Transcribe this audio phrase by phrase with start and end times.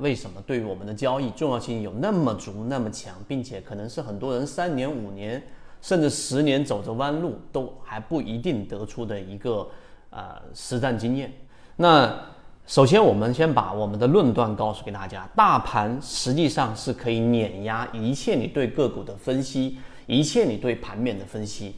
[0.00, 5.42] 为什么对于我们的交易重要性有那么足、那么强，并且可能是很多人三年、五年
[5.80, 9.68] 甚至十年走着弯路都还不一定得出的一个
[10.10, 11.32] 呃实战经验。
[11.76, 12.12] 那
[12.66, 21.76] 首先，我们先把我们的论断告诉给大家：大盘实际上是可以碾压一切你对个股的分析，一切你对盘面的分析。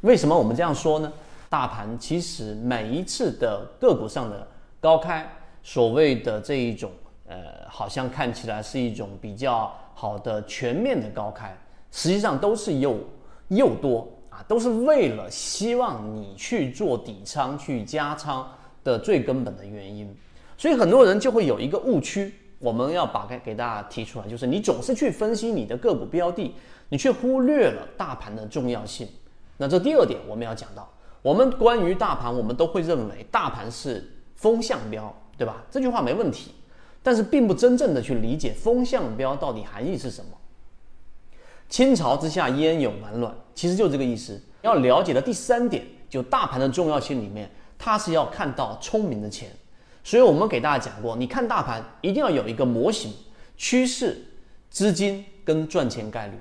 [0.00, 1.12] 为什么我们这样说呢？
[1.48, 4.46] 大盘其实每一次的个股上的
[4.80, 5.26] 高开。
[5.62, 6.92] 所谓的这一种，
[7.26, 11.56] 呃，好像看起来是一种比较好的全面的高开，
[11.90, 12.98] 实际上都是诱
[13.48, 18.48] 诱多啊，都是为了希望你去做底仓、去加仓
[18.84, 20.14] 的最根本的原因。
[20.56, 26.54] 所以很多人就会有一个误区，我们要把给给大家提出来，就是你总是去分析你的个股标的，
[26.88, 29.08] 你却忽略了大盘的重要性。
[29.56, 30.88] 那这第二点我们要讲到，
[31.22, 35.14] 我们关于大盘，我们都会认为大盘是风向标。
[35.38, 35.62] 对吧？
[35.70, 36.52] 这句话没问题，
[37.06, 40.32] 但是并不真正的去理解风向标到底含义是什么。
[41.68, 44.42] 倾巢之下焉有完卵，其实就这个意思。
[44.62, 47.48] 要了解的第三点，就大盘的重要性里面，
[47.78, 49.48] 它是要看到聪明的钱。
[50.02, 53.14] 所以我们给大家讲过，你看大盘一定要有一个模型、
[53.56, 54.26] 趋势、
[54.68, 56.34] 资金跟赚钱概率。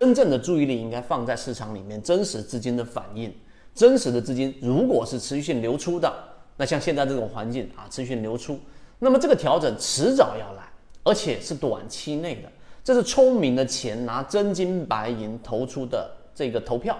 [0.00, 3.34] 真正的注意力应该放在市场里面真实资金的反应。
[3.74, 6.12] 真实的资金如果是持续性流出的。
[6.58, 8.60] 那像现在这种环境啊，持续性流出，
[9.00, 10.62] 那么这个调整迟早要来，
[11.02, 12.48] 而且是短期内的。
[12.82, 16.96] 这是聪明的钱拿真金白银投出的这个投票，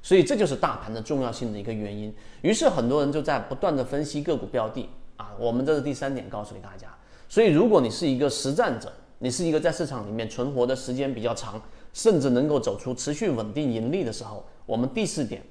[0.00, 2.14] 所以这就是大盘的重要性的一个原因。
[2.42, 6.86] 于是很多人就在不断的分析个股标的啊，我们这是第三点告诉给大家。
[7.28, 11.60] 所以如果你是一个实战者，你是一个在市场里面存活的时间比较长，
[11.92, 15.42] 甚至能够走出持续稳定盈利的时候，我们第四点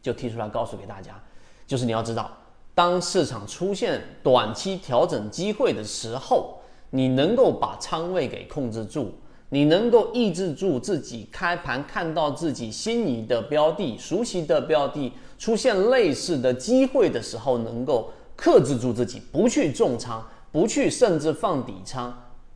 [0.00, 1.22] 就提出来告诉给大家，
[1.66, 2.30] 就是你要知道。
[2.74, 6.58] 当市场出现短期调整机会的时候，
[6.90, 9.12] 你能够把仓位给控制住，
[9.50, 22.10] 你能够抑制住自己开盘看到自己心仪的标的、熟悉的标的出现类似的机会的时候，能够克制住自己，不去重仓，不去甚至放底仓，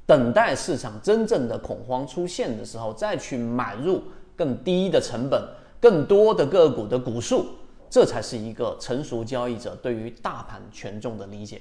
[0.06, 4.02] 等待市场真正的恐慌出现的时候，再去买入
[4.34, 5.42] 更低的成本、
[5.78, 7.44] 更多的个股的股数。
[7.88, 11.60] 这才是一个成熟交易者对于大盘权重的理解。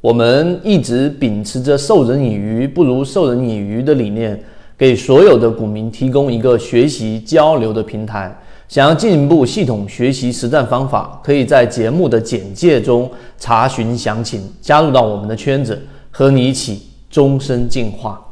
[0.00, 4.40] 我们一直秉持着授人以鱼不如授人以渔的理念，
[4.76, 8.36] 给所有的股民提供一个学习交流的平台。
[8.68, 18.22] 想要进一步系统学习实战方法，可以在节目的简介中查询详情，加入到我们的圈子，和你一起终身进化。